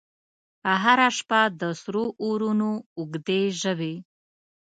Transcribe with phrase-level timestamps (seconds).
[0.83, 3.95] هره شپه د سرو اورونو، اوږدي ژبې،